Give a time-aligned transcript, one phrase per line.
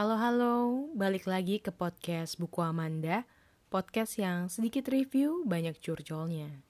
[0.00, 3.28] Halo-halo, balik lagi ke podcast Buku Amanda,
[3.68, 6.64] podcast yang sedikit review, banyak curcolnya.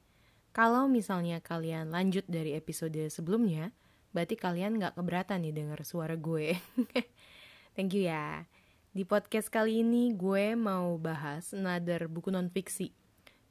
[0.50, 3.70] Kalau misalnya kalian lanjut dari episode sebelumnya,
[4.10, 6.58] berarti kalian gak keberatan nih denger suara gue.
[7.78, 8.50] Thank you ya.
[8.90, 12.90] Di podcast kali ini gue mau bahas another buku non-fiksi.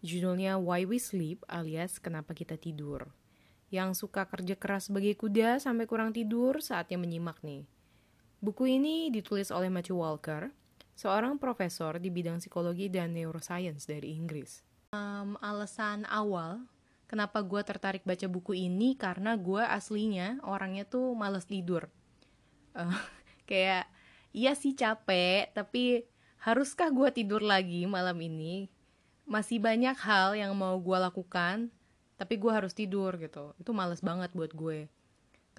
[0.03, 3.15] Judulnya Why We Sleep alias Kenapa Kita Tidur.
[3.71, 7.78] Yang suka kerja keras sebagai kuda sampai kurang tidur saatnya menyimak nih.
[8.39, 10.47] Buku ini ditulis oleh Matthew Walker,
[10.95, 14.63] seorang profesor di bidang psikologi dan neuroscience dari Inggris.
[14.95, 16.63] Um, alasan awal
[17.11, 21.91] kenapa gue tertarik baca buku ini karena gue aslinya orangnya tuh males tidur.
[22.71, 22.95] Uh,
[23.49, 23.91] kayak
[24.31, 26.07] iya sih capek, tapi
[26.39, 28.71] haruskah gue tidur lagi malam ini?
[29.27, 31.67] Masih banyak hal yang mau gue lakukan,
[32.15, 33.51] tapi gue harus tidur gitu.
[33.59, 34.87] Itu males banget buat gue.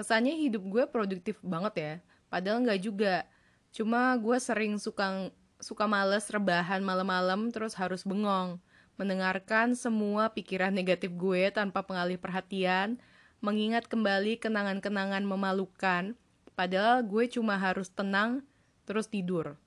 [0.00, 1.94] Kesannya hidup gue produktif banget ya,
[2.30, 3.26] padahal nggak juga.
[3.74, 5.28] Cuma gue sering suka
[5.60, 8.56] suka males rebahan malam-malam terus harus bengong,
[8.96, 12.96] mendengarkan semua pikiran negatif gue tanpa pengalih perhatian,
[13.44, 16.16] mengingat kembali kenangan-kenangan memalukan,
[16.56, 18.40] padahal gue cuma harus tenang
[18.88, 19.60] terus tidur.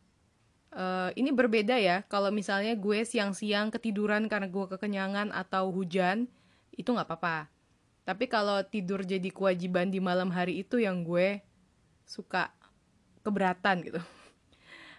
[0.74, 6.26] Uh, ini berbeda ya, kalau misalnya gue siang-siang ketiduran karena gue kekenyangan atau hujan,
[6.74, 7.54] itu nggak apa-apa.
[8.04, 11.40] Tapi kalau tidur jadi kewajiban di malam hari itu yang gue
[12.06, 12.52] suka
[13.24, 14.02] keberatan gitu.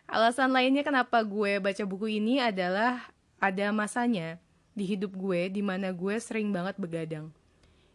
[0.04, 3.08] Alasan lainnya kenapa gue baca buku ini adalah
[3.40, 4.36] ada masanya
[4.76, 7.32] di hidup gue di mana gue sering banget begadang.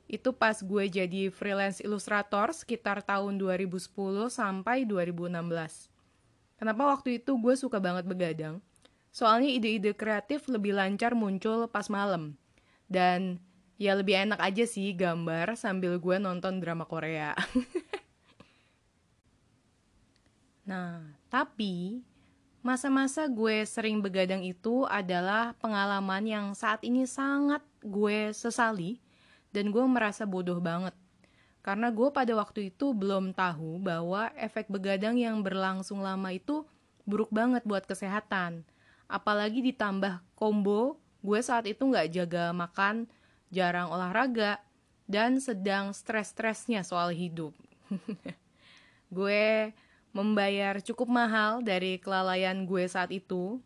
[0.10, 3.94] Itu pas gue jadi freelance ilustrator sekitar tahun 2010
[4.34, 5.38] sampai 2016.
[6.58, 8.58] Kenapa waktu itu gue suka banget begadang?
[9.14, 12.34] Soalnya ide-ide kreatif lebih lancar muncul pas malam.
[12.90, 13.38] Dan
[13.78, 17.38] ya lebih enak aja sih gambar sambil gue nonton drama Korea.
[20.70, 21.02] nah,
[21.34, 22.06] tapi
[22.62, 29.00] masa-masa gue sering begadang itu adalah pengalaman yang saat ini sangat gue sesali
[29.50, 30.94] dan gue merasa bodoh banget.
[31.60, 36.64] Karena gue pada waktu itu belum tahu bahwa efek begadang yang berlangsung lama itu
[37.04, 38.64] buruk banget buat kesehatan.
[39.10, 43.10] Apalagi ditambah combo, gue saat itu nggak jaga makan,
[43.52, 44.62] jarang olahraga,
[45.10, 47.52] dan sedang stres-stresnya soal hidup.
[49.18, 49.74] gue
[50.12, 53.62] membayar cukup mahal dari kelalaian gue saat itu.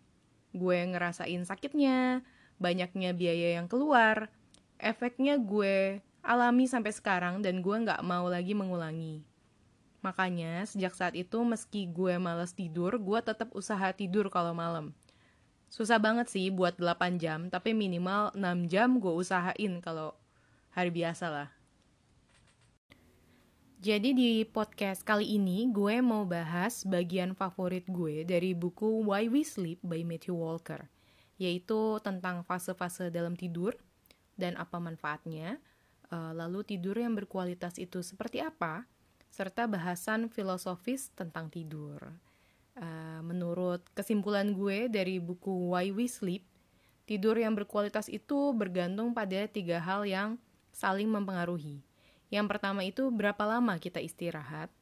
[0.53, 2.21] Gue ngerasain sakitnya,
[2.61, 4.29] banyaknya biaya yang keluar.
[4.77, 9.23] Efeknya gue alami sampai sekarang dan gue nggak mau lagi mengulangi.
[10.03, 14.91] Makanya sejak saat itu meski gue males tidur, gue tetap usaha tidur kalau malam.
[15.71, 20.13] Susah banget sih buat 8 jam, tapi minimal 6 jam gue usahain kalau
[20.75, 21.49] hari biasa lah.
[23.83, 29.43] Jadi di podcast kali ini gue mau bahas bagian favorit gue dari buku Why We
[29.43, 30.87] Sleep by Matthew Walker,
[31.35, 33.75] yaitu tentang fase-fase dalam tidur
[34.39, 35.59] dan apa manfaatnya,
[36.15, 38.87] uh, lalu tidur yang berkualitas itu seperti apa,
[39.27, 41.99] serta bahasan filosofis tentang tidur.
[42.79, 46.47] Uh, menurut kesimpulan gue dari buku Why We Sleep,
[47.03, 50.39] tidur yang berkualitas itu bergantung pada tiga hal yang
[50.71, 51.83] saling mempengaruhi.
[52.33, 54.73] Yang pertama itu berapa lama kita istirahat.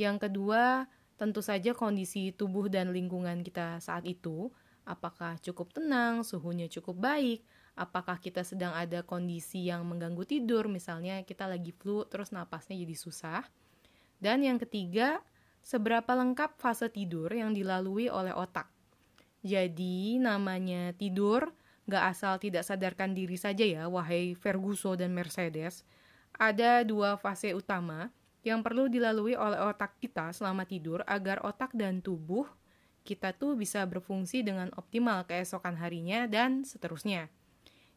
[0.00, 0.88] Yang kedua,
[1.20, 4.48] tentu saja kondisi tubuh dan lingkungan kita saat itu,
[4.88, 7.44] apakah cukup tenang, suhunya cukup baik,
[7.76, 12.96] apakah kita sedang ada kondisi yang mengganggu tidur, misalnya kita lagi flu terus napasnya jadi
[12.96, 13.44] susah.
[14.16, 15.20] Dan yang ketiga,
[15.60, 18.72] seberapa lengkap fase tidur yang dilalui oleh otak.
[19.44, 21.52] Jadi namanya tidur
[21.84, 25.84] gak asal tidak sadarkan diri saja ya, wahai Ferguson dan Mercedes.
[26.40, 28.08] Ada dua fase utama
[28.40, 32.48] yang perlu dilalui oleh otak kita selama tidur agar otak dan tubuh
[33.04, 37.28] kita tuh bisa berfungsi dengan optimal keesokan harinya dan seterusnya.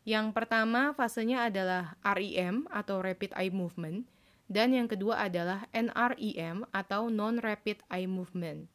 [0.04, 4.04] Yang pertama fasenya adalah REM atau Rapid Eye Movement
[4.52, 8.68] dan yang kedua adalah NREM atau Non-Rapid Eye Movement.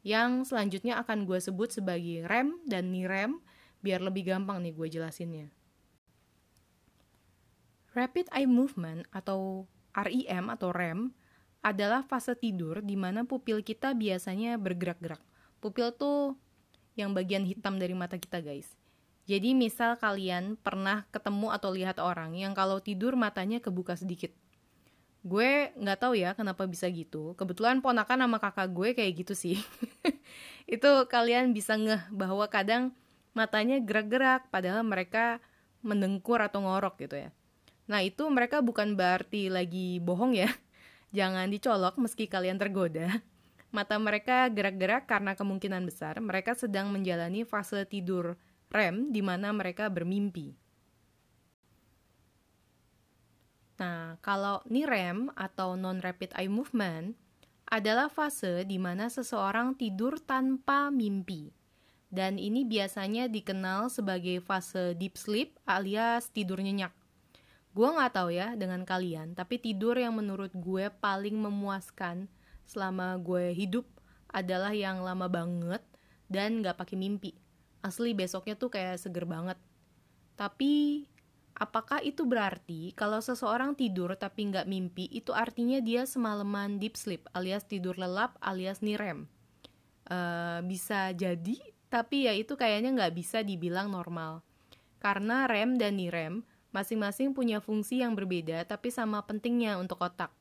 [0.00, 3.44] Yang selanjutnya akan gue sebut sebagai REM dan NIREM
[3.84, 5.52] biar lebih gampang nih gue jelasinnya.
[7.92, 11.12] Rapid Eye Movement atau REM atau REM
[11.60, 15.20] adalah fase tidur di mana pupil kita biasanya bergerak-gerak.
[15.60, 16.34] Pupil tuh
[16.96, 18.72] yang bagian hitam dari mata kita guys.
[19.28, 24.34] Jadi misal kalian pernah ketemu atau lihat orang yang kalau tidur matanya kebuka sedikit.
[25.22, 27.38] Gue nggak tahu ya kenapa bisa gitu.
[27.38, 29.62] Kebetulan ponakan sama kakak gue kayak gitu sih.
[30.74, 32.90] itu kalian bisa ngeh bahwa kadang
[33.36, 35.38] matanya gerak-gerak padahal mereka
[35.86, 37.30] mendengkur atau ngorok gitu ya.
[37.92, 40.48] Nah itu mereka bukan berarti lagi bohong ya.
[41.16, 43.20] Jangan dicolok meski kalian tergoda.
[43.72, 48.36] mata mereka gerak-gerak karena kemungkinan besar mereka sedang menjalani fase tidur
[48.68, 50.52] REM di mana mereka bermimpi.
[53.80, 57.16] Nah, kalau NIREM atau non-rapid eye movement
[57.72, 61.48] adalah fase di mana seseorang tidur tanpa mimpi.
[62.12, 67.01] Dan ini biasanya dikenal sebagai fase deep sleep alias tidur nyenyak.
[67.72, 72.28] Gue nggak tahu ya dengan kalian, tapi tidur yang menurut gue paling memuaskan
[72.68, 73.88] selama gue hidup
[74.28, 75.80] adalah yang lama banget
[76.28, 77.32] dan nggak pakai mimpi.
[77.80, 79.56] Asli besoknya tuh kayak seger banget.
[80.36, 81.04] Tapi
[81.56, 87.28] apakah itu berarti kalau seseorang tidur tapi nggak mimpi itu artinya dia semalaman deep sleep
[87.32, 89.28] alias tidur lelap alias nirem?
[90.12, 91.56] Uh, bisa jadi,
[91.88, 94.44] tapi ya itu kayaknya nggak bisa dibilang normal.
[95.00, 100.32] Karena REM dan NIREM Masing-masing punya fungsi yang berbeda, tapi sama pentingnya untuk otak.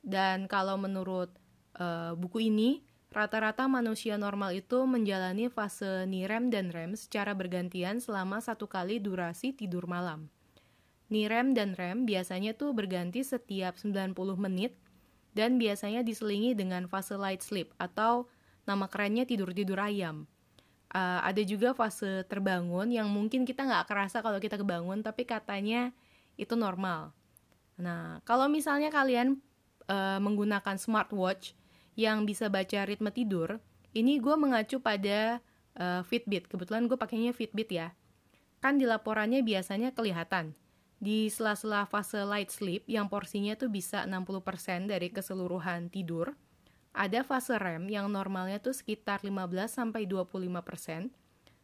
[0.00, 1.34] Dan kalau menurut
[1.82, 8.38] uh, buku ini, rata-rata manusia normal itu menjalani fase NIREM dan REM secara bergantian selama
[8.38, 10.30] satu kali durasi tidur malam.
[11.10, 14.78] NIREM dan REM biasanya tuh berganti setiap 90 menit
[15.32, 18.28] dan biasanya diselingi dengan fase light sleep atau
[18.68, 20.28] nama kerennya tidur-tidur ayam
[20.92, 25.92] uh, ada juga fase terbangun yang mungkin kita nggak kerasa kalau kita kebangun tapi katanya
[26.40, 27.12] itu normal.
[27.76, 29.40] Nah kalau misalnya kalian
[29.88, 31.52] uh, menggunakan smartwatch
[31.98, 33.58] yang bisa baca ritme tidur,
[33.90, 35.42] ini gue mengacu pada
[35.74, 36.46] uh, Fitbit.
[36.46, 37.90] Kebetulan gue pakainya Fitbit ya.
[38.62, 40.54] Kan di laporannya biasanya kelihatan
[40.98, 46.34] di sela-sela fase light sleep yang porsinya tuh bisa 60% dari keseluruhan tidur
[46.98, 51.14] ada fase REM yang normalnya tuh sekitar 15 sampai 25%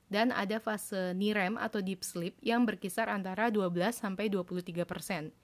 [0.07, 5.35] dan ada fase NIREM atau deep sleep yang berkisar antara 12 sampai 23%.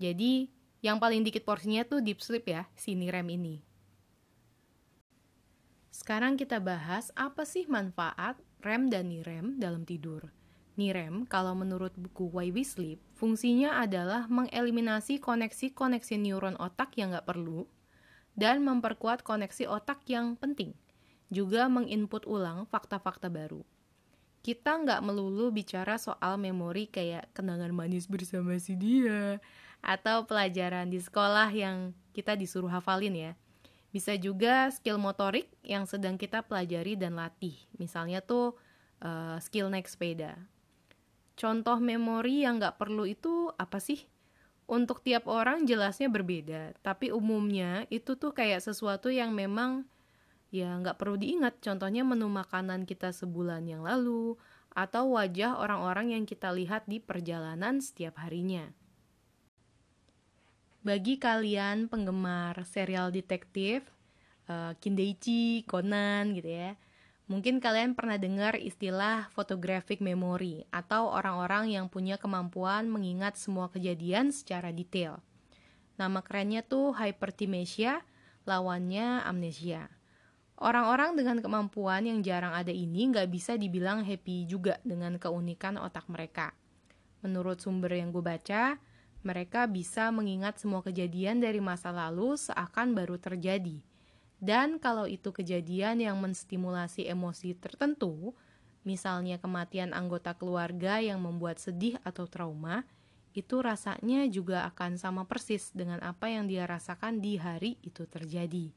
[0.00, 0.48] Jadi,
[0.80, 3.60] yang paling dikit porsinya tuh deep sleep ya, si NIREM ini.
[5.92, 10.32] Sekarang kita bahas apa sih manfaat REM dan NIREM dalam tidur.
[10.74, 17.30] NIREM, kalau menurut buku Why We Sleep, fungsinya adalah mengeliminasi koneksi-koneksi neuron otak yang nggak
[17.30, 17.70] perlu,
[18.34, 20.74] dan memperkuat koneksi otak yang penting,
[21.30, 23.62] juga menginput ulang fakta-fakta baru.
[24.44, 29.40] Kita nggak melulu bicara soal memori kayak kenangan manis bersama si dia,
[29.84, 33.32] atau pelajaran di sekolah yang kita disuruh hafalin ya.
[33.92, 37.54] Bisa juga skill motorik yang sedang kita pelajari dan latih.
[37.78, 38.58] Misalnya tuh
[39.04, 40.34] uh, skill naik sepeda.
[41.38, 44.02] Contoh memori yang nggak perlu itu apa sih?
[44.64, 49.84] Untuk tiap orang jelasnya berbeda, tapi umumnya itu tuh kayak sesuatu yang memang
[50.48, 51.60] ya nggak perlu diingat.
[51.60, 54.38] Contohnya menu makanan kita sebulan yang lalu,
[54.74, 58.74] atau wajah orang-orang yang kita lihat di perjalanan setiap harinya.
[60.84, 63.86] Bagi kalian penggemar serial detektif,
[64.50, 66.76] uh, Kindeichi, Conan gitu ya,
[67.24, 74.28] Mungkin kalian pernah dengar istilah photographic memory atau orang-orang yang punya kemampuan mengingat semua kejadian
[74.28, 75.24] secara detail.
[75.96, 78.04] Nama kerennya tuh hypertimesia,
[78.44, 79.88] lawannya amnesia.
[80.60, 86.04] Orang-orang dengan kemampuan yang jarang ada ini nggak bisa dibilang happy juga dengan keunikan otak
[86.12, 86.52] mereka.
[87.24, 88.76] Menurut sumber yang gue baca,
[89.24, 93.80] mereka bisa mengingat semua kejadian dari masa lalu seakan baru terjadi–
[94.44, 98.36] dan kalau itu kejadian yang menstimulasi emosi tertentu,
[98.84, 102.84] misalnya kematian anggota keluarga yang membuat sedih atau trauma,
[103.32, 108.68] itu rasanya juga akan sama persis dengan apa yang dia rasakan di hari itu terjadi.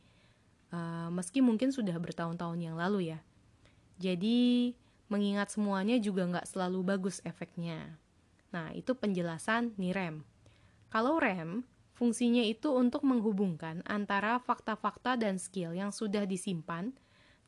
[0.71, 3.19] Uh, meski mungkin sudah bertahun-tahun yang lalu ya.
[3.99, 4.71] Jadi
[5.11, 7.99] mengingat semuanya juga nggak selalu bagus efeknya.
[8.55, 10.15] Nah itu penjelasan nih rem.
[10.87, 16.93] Kalau rem Fungsinya itu untuk menghubungkan antara fakta-fakta dan skill yang sudah disimpan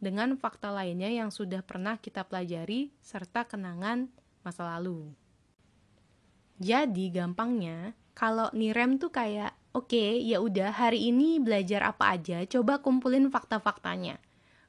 [0.01, 4.09] dengan fakta lainnya yang sudah pernah kita pelajari serta kenangan
[4.41, 5.13] masa lalu.
[6.57, 12.41] Jadi gampangnya, kalau nirem tuh kayak, oke okay, ya udah hari ini belajar apa aja,
[12.49, 14.17] coba kumpulin fakta-faktanya.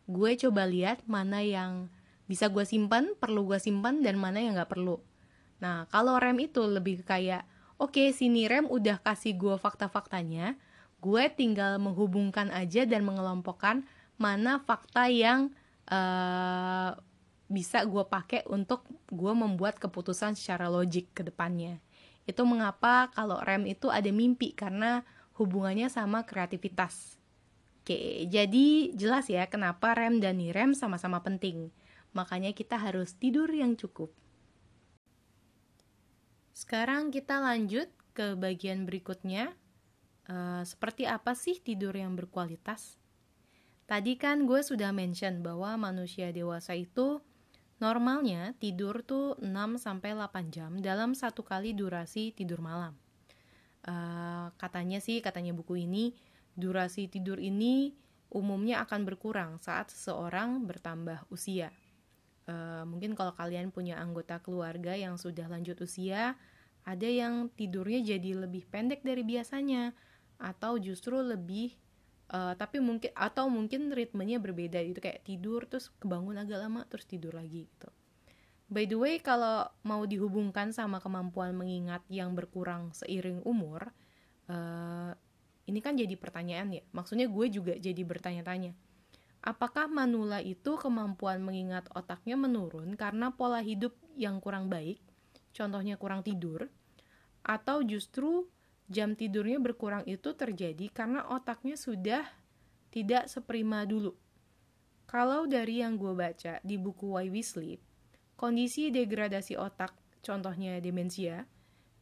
[0.05, 1.89] Gue coba lihat mana yang
[2.29, 5.03] bisa gue simpan, perlu gue simpan, dan mana yang nggak perlu.
[5.59, 7.43] Nah, kalau rem itu lebih kayak,
[7.81, 10.61] oke si Nirem udah kasih gue fakta-faktanya,
[11.01, 13.89] gue tinggal menghubungkan aja dan mengelompokkan
[14.21, 15.49] mana fakta yang
[15.89, 16.93] uh,
[17.51, 21.81] bisa gue pakai untuk gue membuat keputusan secara logik ke depannya.
[22.29, 25.03] Itu mengapa kalau rem itu ada mimpi karena
[25.41, 27.17] hubungannya sama kreativitas.
[27.81, 31.73] Oke, jadi jelas ya kenapa rem dan nirem sama-sama penting.
[32.13, 34.13] Makanya kita harus tidur yang cukup.
[36.61, 39.57] Sekarang kita lanjut ke bagian berikutnya.
[40.29, 43.01] Uh, seperti apa sih tidur yang berkualitas?
[43.89, 47.25] Tadi kan gue sudah mention bahwa manusia dewasa itu
[47.81, 52.93] normalnya tidur tuh 6-8 jam dalam satu kali durasi tidur malam.
[53.81, 56.13] Uh, katanya sih, katanya buku ini,
[56.53, 57.97] durasi tidur ini
[58.29, 61.73] umumnya akan berkurang saat seseorang bertambah usia.
[62.45, 66.37] Uh, mungkin kalau kalian punya anggota keluarga yang sudah lanjut usia,
[66.85, 69.93] ada yang tidurnya jadi lebih pendek dari biasanya,
[70.41, 71.77] atau justru lebih
[72.33, 74.81] uh, tapi mungkin atau mungkin ritmenya berbeda.
[74.81, 77.91] Itu kayak tidur terus kebangun agak lama terus tidur lagi gitu.
[78.71, 83.91] By the way kalau mau dihubungkan sama kemampuan mengingat yang berkurang seiring umur
[84.47, 85.11] uh,
[85.67, 86.83] ini kan jadi pertanyaan ya.
[86.95, 88.73] Maksudnya gue juga jadi bertanya-tanya.
[89.41, 95.01] Apakah manula itu kemampuan mengingat otaknya menurun karena pola hidup yang kurang baik
[95.55, 96.71] contohnya kurang tidur
[97.45, 98.47] atau justru
[98.91, 102.27] jam tidurnya berkurang itu terjadi karena otaknya sudah
[102.91, 104.13] tidak seprima dulu.
[105.07, 107.83] Kalau dari yang gue baca di buku Why We Sleep,
[108.39, 111.47] kondisi degradasi otak, contohnya demensia,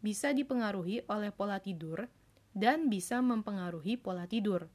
[0.05, 2.05] bisa dipengaruhi oleh pola tidur
[2.53, 4.69] dan bisa mempengaruhi pola tidur.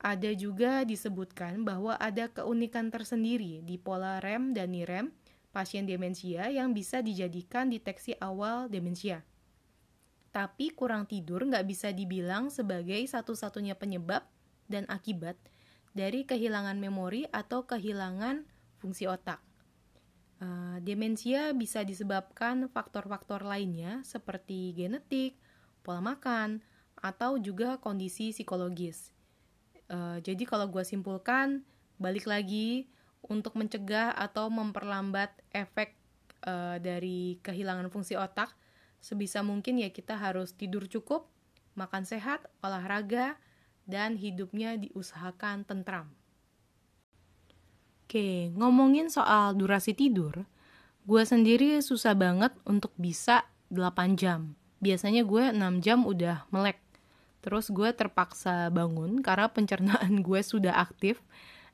[0.00, 5.12] Ada juga disebutkan bahwa ada keunikan tersendiri di pola REM dan NIREM
[5.50, 9.26] pasien demensia yang bisa dijadikan deteksi awal demensia.
[10.30, 14.22] Tapi kurang tidur nggak bisa dibilang sebagai satu-satunya penyebab
[14.70, 15.34] dan akibat
[15.90, 18.46] dari kehilangan memori atau kehilangan
[18.78, 19.42] fungsi otak.
[20.40, 25.36] Uh, demensia bisa disebabkan faktor-faktor lainnya seperti genetik,
[25.84, 26.64] pola makan,
[26.96, 29.12] atau juga kondisi psikologis.
[29.90, 31.66] Uh, jadi kalau gue simpulkan,
[32.00, 32.88] balik lagi
[33.30, 35.94] untuk mencegah atau memperlambat efek
[36.44, 38.50] uh, dari kehilangan fungsi otak,
[38.98, 41.30] sebisa mungkin ya kita harus tidur cukup,
[41.78, 43.38] makan sehat, olahraga,
[43.86, 46.10] dan hidupnya diusahakan tentram.
[48.10, 50.42] Oke, ngomongin soal durasi tidur,
[51.06, 54.58] gue sendiri susah banget untuk bisa 8 jam.
[54.82, 56.82] Biasanya gue 6 jam udah melek.
[57.40, 61.22] Terus gue terpaksa bangun karena pencernaan gue sudah aktif.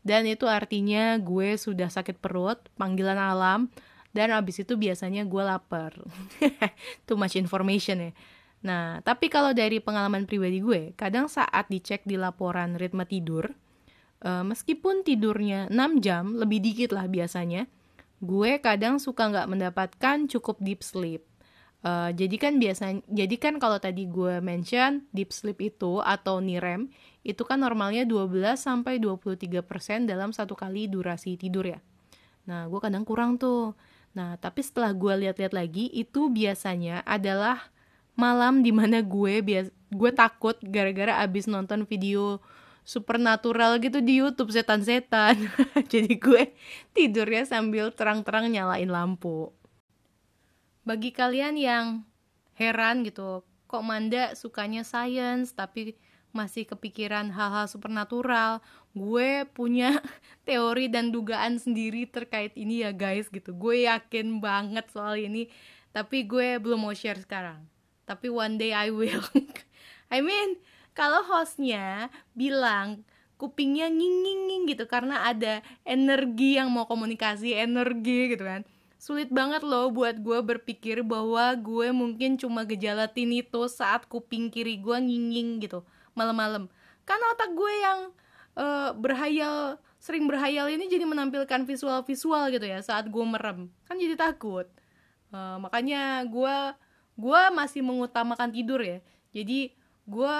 [0.06, 3.66] Dan itu artinya gue sudah sakit perut, panggilan alam,
[4.14, 5.98] dan abis itu biasanya gue lapar.
[7.10, 8.12] Too much information ya.
[8.62, 13.50] Nah tapi kalau dari pengalaman pribadi gue kadang saat dicek di laporan ritme tidur
[14.22, 17.68] uh, meskipun tidurnya 6 jam lebih dikit lah biasanya
[18.24, 21.22] gue kadang suka nggak mendapatkan cukup deep sleep.
[21.84, 26.88] Uh, jadi kan biasanya, jadi kan kalau tadi gue mention deep sleep itu atau NIREM
[27.26, 29.66] itu kan normalnya 12 sampai 23%
[30.06, 31.82] dalam satu kali durasi tidur ya.
[32.46, 33.74] Nah, gue kadang kurang tuh.
[34.14, 37.74] Nah, tapi setelah gue lihat-lihat lagi, itu biasanya adalah
[38.14, 42.40] malam di mana gue bias gue takut gara-gara abis nonton video
[42.86, 45.50] supernatural gitu di YouTube setan-setan.
[45.92, 46.54] Jadi gue
[46.94, 49.50] tidurnya sambil terang-terang nyalain lampu.
[50.86, 51.86] Bagi kalian yang
[52.54, 55.98] heran gitu, kok Manda sukanya science tapi
[56.36, 58.60] masih kepikiran hal-hal supernatural.
[58.92, 60.04] Gue punya
[60.48, 63.56] teori dan dugaan sendiri terkait ini ya guys gitu.
[63.56, 65.48] Gue yakin banget soal ini.
[65.96, 67.64] Tapi gue belum mau share sekarang.
[68.04, 69.24] Tapi one day I will.
[70.14, 70.60] I mean
[70.92, 73.08] kalau hostnya bilang
[73.40, 78.62] kupingnya nging gitu karena ada energi yang mau komunikasi energi gitu kan.
[78.96, 84.80] Sulit banget loh buat gue berpikir bahwa gue mungkin cuma gejala tinnitus saat kuping kiri
[84.80, 85.84] gue nginging gitu
[86.16, 86.66] malam-malam.
[87.06, 88.00] Kan otak gue yang
[88.58, 93.68] uh, berhayal sering berhayal ini jadi menampilkan visual-visual gitu ya saat gue merem.
[93.86, 94.66] Kan jadi takut.
[95.30, 96.56] Uh, makanya gue
[97.16, 98.98] gue masih mengutamakan tidur ya.
[99.36, 99.72] Jadi
[100.06, 100.36] gue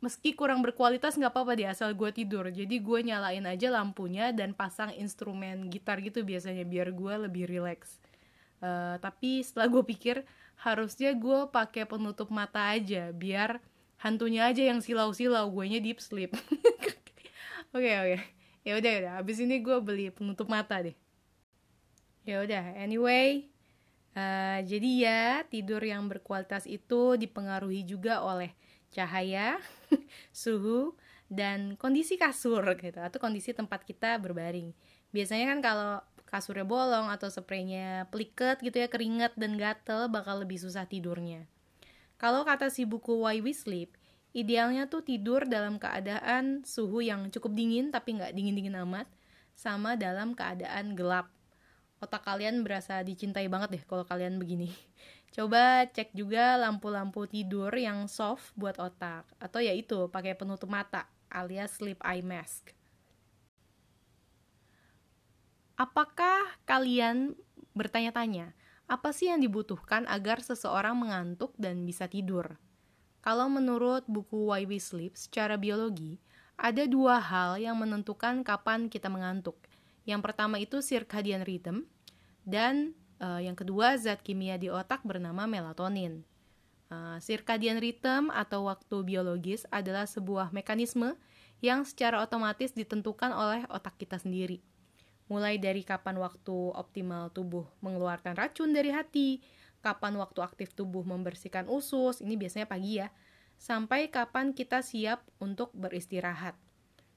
[0.00, 2.48] meski kurang berkualitas nggak apa-apa di asal gue tidur.
[2.48, 8.00] Jadi gue nyalain aja lampunya dan pasang instrumen gitar gitu biasanya biar gue lebih rileks.
[8.60, 10.16] Uh, tapi setelah gue pikir
[10.60, 13.60] harusnya gue pakai penutup mata aja biar
[14.00, 16.32] hantunya aja yang silau-silau gue nya deep sleep.
[17.76, 18.18] Oke oke.
[18.66, 19.14] Ya udah ya udah.
[19.22, 20.96] Abis ini gue beli penutup mata deh.
[22.26, 23.46] Ya udah anyway
[24.18, 28.50] uh, jadi ya tidur yang berkualitas itu dipengaruhi juga oleh
[28.90, 29.62] cahaya
[30.34, 30.98] suhu
[31.30, 34.74] dan kondisi kasur gitu atau kondisi tempat kita berbaring.
[35.14, 35.92] Biasanya kan kalau
[36.26, 41.46] kasurnya bolong atau spraynya pliket gitu ya keringat dan gatel bakal lebih susah tidurnya
[42.20, 43.96] kalau kata si buku Why We Sleep,
[44.36, 49.08] idealnya tuh tidur dalam keadaan suhu yang cukup dingin tapi nggak dingin-dingin amat,
[49.56, 51.32] sama dalam keadaan gelap.
[51.96, 54.68] Otak kalian berasa dicintai banget deh kalau kalian begini.
[55.34, 61.08] Coba cek juga lampu-lampu tidur yang soft buat otak, atau ya itu pakai penutup mata
[61.32, 62.76] alias sleep eye mask.
[65.80, 67.32] Apakah kalian
[67.72, 68.52] bertanya-tanya,
[68.90, 72.58] apa sih yang dibutuhkan agar seseorang mengantuk dan bisa tidur?
[73.22, 76.18] Kalau menurut buku Why We Sleep secara biologi,
[76.58, 79.54] ada dua hal yang menentukan kapan kita mengantuk.
[80.02, 81.86] Yang pertama itu circadian rhythm
[82.42, 86.26] dan uh, yang kedua zat kimia di otak bernama melatonin.
[86.90, 91.14] Uh, circadian rhythm atau waktu biologis adalah sebuah mekanisme
[91.62, 94.58] yang secara otomatis ditentukan oleh otak kita sendiri.
[95.30, 99.38] Mulai dari kapan waktu optimal tubuh mengeluarkan racun dari hati,
[99.78, 103.14] kapan waktu aktif tubuh membersihkan usus, ini biasanya pagi ya,
[103.54, 106.58] sampai kapan kita siap untuk beristirahat.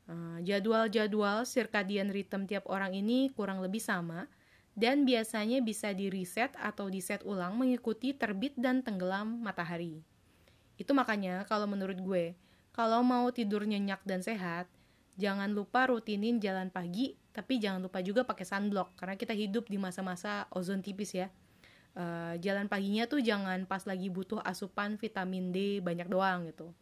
[0.06, 4.30] Uh, jadwal-jadwal circadian rhythm tiap orang ini kurang lebih sama,
[4.78, 10.02] dan biasanya bisa di reset atau di set ulang mengikuti terbit dan tenggelam matahari.
[10.78, 12.26] Itu makanya kalau menurut gue,
[12.74, 14.66] kalau mau tidur nyenyak dan sehat,
[15.16, 19.82] jangan lupa rutinin jalan pagi, tapi jangan lupa juga pakai sunblock karena kita hidup di
[19.82, 21.34] masa-masa ozon tipis ya
[21.98, 26.74] uh, jalan paginya tuh jangan pas lagi butuh asupan vitamin D banyak doang gitu.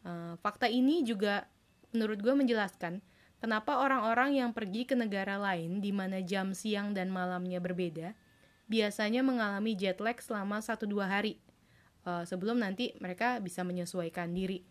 [0.00, 1.44] Uh, fakta ini juga
[1.92, 3.04] menurut gue menjelaskan
[3.40, 8.16] kenapa orang-orang yang pergi ke negara lain di mana jam siang dan malamnya berbeda
[8.70, 11.42] biasanya mengalami jet lag selama 1-2 hari
[12.06, 14.64] uh, sebelum nanti mereka bisa menyesuaikan diri.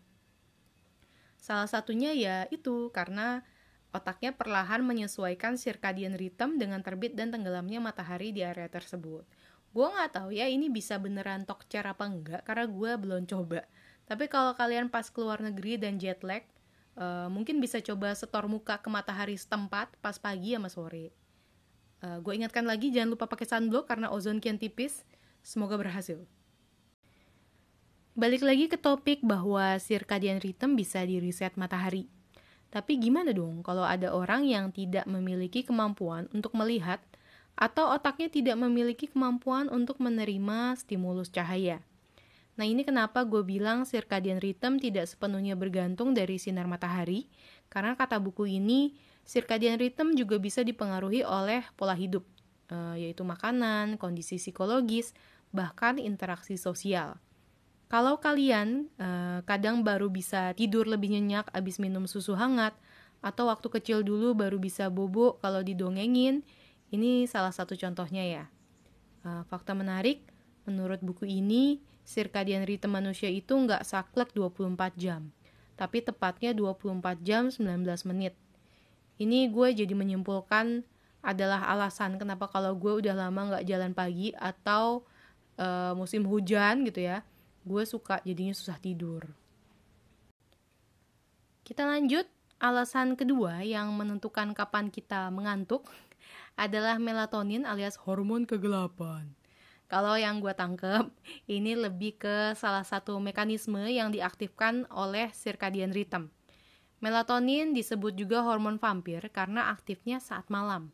[1.40, 3.44] Salah satunya ya itu karena
[3.90, 9.26] otaknya perlahan menyesuaikan circadian rhythm dengan terbit dan tenggelamnya matahari di area tersebut.
[9.70, 13.66] Gue nggak tahu ya ini bisa beneran tokcer apa enggak karena gue belum coba.
[14.06, 16.42] Tapi kalau kalian pas keluar negeri dan jet lag
[16.98, 21.14] uh, mungkin bisa coba setor muka ke matahari setempat pas pagi sama sore.
[22.02, 25.06] Uh, gue ingatkan lagi jangan lupa pakai sunblock karena ozon kian tipis.
[25.42, 26.26] Semoga berhasil.
[28.14, 32.12] Balik lagi ke topik bahwa circadian rhythm bisa di reset matahari
[32.70, 37.02] tapi gimana dong kalau ada orang yang tidak memiliki kemampuan untuk melihat
[37.60, 41.84] atau otaknya tidak memiliki kemampuan untuk menerima stimulus cahaya.
[42.56, 47.32] Nah ini kenapa gue bilang circadian rhythm tidak sepenuhnya bergantung dari sinar matahari,
[47.72, 52.28] karena kata buku ini, circadian rhythm juga bisa dipengaruhi oleh pola hidup,
[52.68, 55.16] e, yaitu makanan, kondisi psikologis,
[55.56, 57.16] bahkan interaksi sosial.
[57.90, 59.08] Kalau kalian e,
[59.50, 62.78] kadang baru bisa tidur lebih nyenyak abis minum susu hangat,
[63.20, 66.46] atau waktu kecil dulu baru bisa bobo kalau didongengin,
[66.90, 68.46] ini salah satu contohnya ya.
[69.20, 70.24] Uh, fakta menarik,
[70.64, 75.28] menurut buku ini, circadian rhythm manusia itu nggak saklek 24 jam,
[75.76, 78.34] tapi tepatnya 24 jam 19 menit.
[79.20, 80.88] Ini gue jadi menyimpulkan
[81.20, 85.04] adalah alasan kenapa kalau gue udah lama nggak jalan pagi atau
[85.60, 87.28] uh, musim hujan gitu ya,
[87.64, 89.28] gue suka jadinya susah tidur.
[91.64, 92.26] Kita lanjut,
[92.58, 95.88] alasan kedua yang menentukan kapan kita mengantuk
[96.58, 99.32] adalah melatonin alias hormon kegelapan.
[99.90, 101.10] Kalau yang gue tangkep,
[101.50, 106.30] ini lebih ke salah satu mekanisme yang diaktifkan oleh circadian rhythm.
[107.00, 110.92] Melatonin disebut juga hormon vampir karena aktifnya saat malam.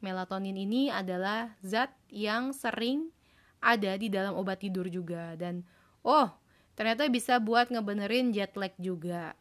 [0.00, 3.12] Melatonin ini adalah zat yang sering
[3.60, 5.60] ada di dalam obat tidur juga dan
[6.04, 6.28] oh,
[6.76, 9.36] ternyata bisa buat ngebenerin jet lag juga.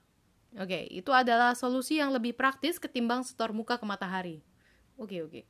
[0.58, 4.42] Oke, itu adalah solusi yang lebih praktis ketimbang setor muka ke matahari.
[4.98, 5.46] Oke, oke.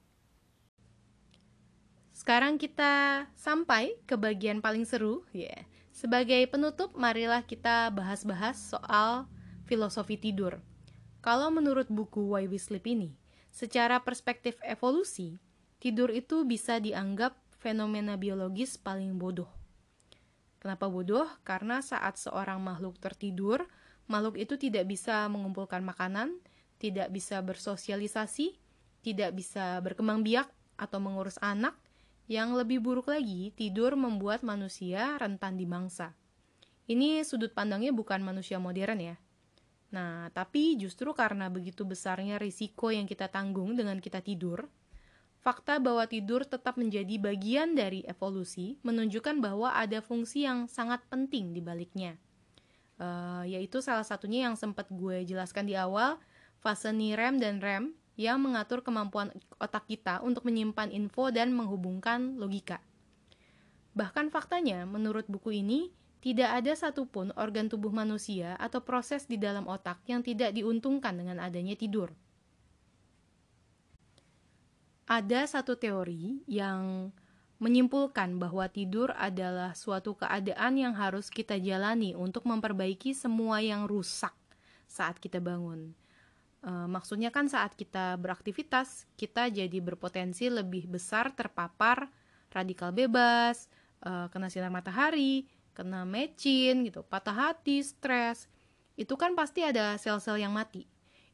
[2.11, 5.47] Sekarang kita sampai ke bagian paling seru, ya.
[5.47, 5.61] Yeah.
[5.95, 9.27] Sebagai penutup, marilah kita bahas-bahas soal
[9.67, 10.63] filosofi tidur.
[11.19, 13.19] Kalau menurut buku Why We Sleep ini,
[13.51, 15.35] secara perspektif evolusi,
[15.83, 19.58] tidur itu bisa dianggap fenomena biologis paling bodoh.
[20.59, 21.27] Kenapa bodoh?
[21.47, 23.63] Karena saat seorang makhluk tertidur,
[24.11, 26.35] makhluk itu tidak bisa mengumpulkan makanan,
[26.79, 28.59] tidak bisa bersosialisasi,
[28.99, 31.75] tidak bisa berkembang biak atau mengurus anak,
[32.29, 36.13] yang lebih buruk lagi, tidur membuat manusia rentan di mangsa.
[36.85, 39.15] Ini sudut pandangnya bukan manusia modern ya.
[39.89, 44.69] Nah, tapi justru karena begitu besarnya risiko yang kita tanggung dengan kita tidur,
[45.39, 51.55] fakta bahwa tidur tetap menjadi bagian dari evolusi menunjukkan bahwa ada fungsi yang sangat penting
[51.55, 52.19] di baliknya.
[52.99, 56.19] Uh, yaitu salah satunya yang sempat gue jelaskan di awal,
[56.59, 59.31] fase NIREM dan REM yang mengatur kemampuan
[59.63, 62.83] otak kita untuk menyimpan info dan menghubungkan logika.
[63.95, 69.63] Bahkan faktanya, menurut buku ini, tidak ada satupun organ tubuh manusia atau proses di dalam
[69.71, 72.11] otak yang tidak diuntungkan dengan adanya tidur.
[75.09, 77.09] Ada satu teori yang
[77.57, 84.37] menyimpulkan bahwa tidur adalah suatu keadaan yang harus kita jalani untuk memperbaiki semua yang rusak
[84.85, 85.97] saat kita bangun.
[86.61, 92.05] Uh, maksudnya kan saat kita beraktivitas, kita jadi berpotensi lebih besar terpapar
[92.53, 93.65] radikal bebas,
[94.05, 98.45] uh, kena sinar matahari, kena mecin gitu, patah hati, stres.
[98.93, 100.85] Itu kan pasti ada sel-sel yang mati.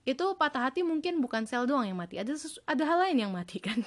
[0.06, 2.32] Itu patah hati mungkin bukan sel doang yang mati, ada
[2.70, 3.82] ada hal lain yang mati kan.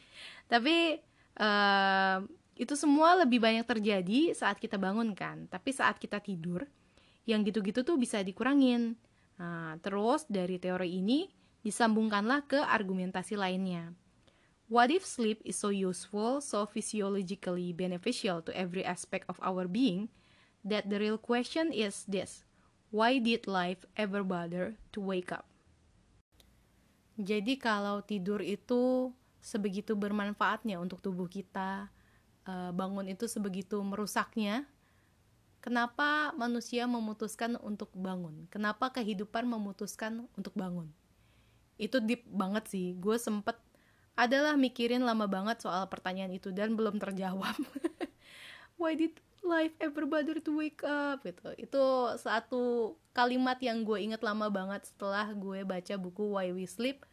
[0.52, 1.02] Tapi
[1.42, 2.18] uh,
[2.54, 5.50] itu semua lebih banyak terjadi saat kita bangun kan.
[5.50, 6.62] Tapi saat kita tidur,
[7.26, 8.94] yang gitu-gitu tuh bisa dikurangin
[9.38, 11.26] Nah, terus dari teori ini
[11.66, 13.90] disambungkanlah ke argumentasi lainnya.
[14.70, 20.08] What if sleep is so useful, so physiologically beneficial to every aspect of our being,
[20.64, 22.48] that the real question is this,
[22.88, 25.44] why did life ever bother to wake up?
[27.14, 31.86] Jadi kalau tidur itu sebegitu bermanfaatnya untuk tubuh kita,
[32.48, 34.66] eh, bangun itu sebegitu merusaknya,
[35.64, 38.44] Kenapa manusia memutuskan untuk bangun?
[38.52, 40.92] Kenapa kehidupan memutuskan untuk bangun?
[41.80, 42.92] Itu deep banget sih.
[43.00, 43.56] Gue sempet
[44.12, 47.56] adalah mikirin lama banget soal pertanyaan itu dan belum terjawab.
[48.76, 51.22] Why did life ever bother to wake up?
[51.22, 51.68] Gitu.
[51.68, 51.84] Itu
[52.18, 57.04] satu kalimat yang gue inget lama banget setelah gue baca buku Why We Sleep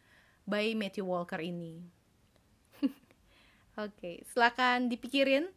[0.48, 1.84] by Matthew Walker ini.
[2.82, 2.96] Oke,
[3.76, 5.48] okay, silakan dipikirin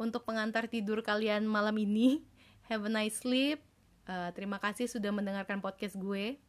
[0.00, 2.24] untuk pengantar tidur kalian malam ini.
[2.72, 3.60] Have a nice sleep.
[4.08, 6.40] Uh, terima kasih sudah mendengarkan podcast gue.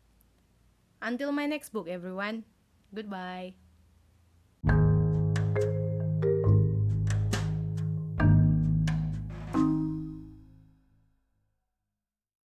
[1.04, 2.48] Until my next book, everyone.
[2.96, 3.63] Goodbye.